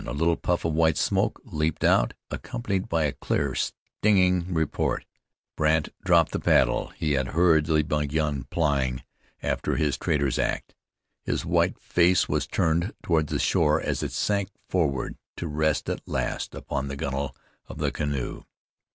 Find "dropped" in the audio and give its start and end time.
6.03-6.31